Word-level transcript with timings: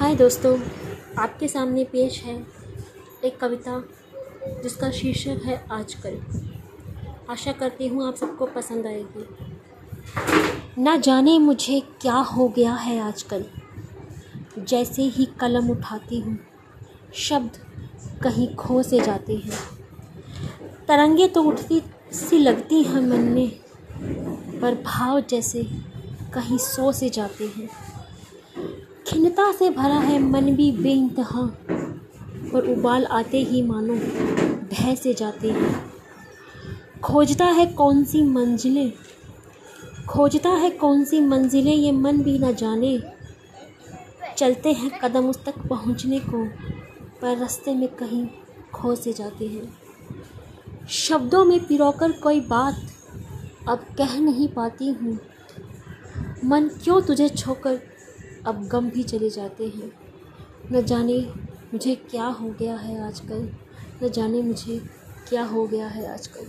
हाय 0.00 0.14
दोस्तों, 0.14 0.58
आपके 1.18 1.46
सामने 1.48 1.84
पेश 1.84 2.22
है 2.22 2.34
एक 3.24 3.38
कविता 3.40 3.82
जिसका 4.62 4.90
शीर्षक 4.90 5.40
है 5.44 5.56
आजकल। 5.72 6.18
आशा 7.30 7.52
करती 7.52 7.88
हूँ 7.88 8.06
आप 8.08 8.14
सबको 8.14 8.46
पसंद 8.46 8.86
आएगी। 8.86 9.24
ना 10.82 10.96
जाने 10.96 11.38
मुझे 11.38 11.80
क्या 12.00 12.14
हो 12.14 12.48
गया 12.48 12.74
है 12.74 12.98
आजकल। 13.00 13.44
जैसे 14.58 15.02
ही 15.02 15.26
कलम 15.40 15.70
उठाती 15.70 16.20
हूँ, 16.20 16.38
शब्द 17.14 17.58
कहीं 18.22 18.54
खो 18.54 18.82
से 18.82 19.00
जाते 19.00 19.36
हैं। 19.36 19.58
तरंगे 20.88 21.28
तो 21.28 21.42
उठती 21.42 21.82
सी 22.12 22.38
लगती 22.38 22.82
हैं 22.82 23.00
मन 23.00 23.28
में, 23.28 23.48
पर 24.60 24.74
भाव 24.74 25.20
जैसे 25.20 25.62
कहीं 26.34 26.58
सो 26.58 26.92
से 26.92 27.10
जाते 27.10 27.52
हैं। 27.56 27.68
खिन्नता 29.28 29.52
से 29.52 29.70
भरा 29.70 29.94
है, 29.94 30.18
मन 30.18 30.44
भी 30.56 30.72
बेइंतहा। 30.72 31.42
पर 32.52 32.78
उबाल 32.78 33.04
आते 33.04 33.42
ही 33.42 33.62
मानो 33.62 33.94
भय 34.64 34.96
से 34.96 35.14
जाते 35.14 35.50
हैं। 35.50 35.92
खोजता 37.04 37.44
है 37.44 37.66
कौन 37.66 38.04
सी 38.04 38.22
मंजिलें? 38.22 38.92
खोजता 40.08 40.48
है 40.48 40.70
कौन 40.70 41.04
सी 41.04 41.20
मंजिलें, 41.20 41.74
ये 41.74 41.92
मन 41.92 42.22
भी 42.22 42.38
न 42.38 42.54
जाने। 42.54 43.02
चलते 44.38 44.72
हैं 44.72 44.90
कदम 45.04 45.26
उस 45.26 45.44
तक 45.44 45.58
पहुँचने 45.58 46.20
को, 46.20 46.48
पर 47.22 47.36
रास्ते 47.36 47.74
में 47.74 47.88
कहीं 47.88 48.26
खो 48.74 48.94
से 48.94 49.12
जाते 49.12 49.46
हैं। 49.46 49.78
शब्दों 50.88 51.44
में 51.44 51.66
पिरोकर 51.66 52.12
कोई 52.12 52.40
बात, 52.40 52.76
अब 53.68 53.78
कह 53.78 54.20
नहीं 54.20 54.48
पाती 54.48 54.88
हूँ। 54.88 55.18
मन 56.44 56.68
क्यों 56.68 57.00
तुझे 57.00 57.28
छोकर 57.28 57.97
अब 58.48 58.68
गम 58.68 58.90
भी 58.90 59.02
चले 59.02 59.30
जाते 59.30 59.64
हैं। 59.64 59.92
न 60.72 60.82
जाने 60.82 61.18
मुझे 61.72 61.94
क्या 61.94 62.26
हो 62.26 62.48
गया 62.48 62.76
है 62.76 63.06
आजकल, 63.06 63.48
न 64.02 64.08
जाने 64.08 64.42
मुझे 64.42 64.78
क्या 65.28 65.44
हो 65.44 65.66
गया 65.66 65.88
है 65.88 66.12
आजकल। 66.12 66.46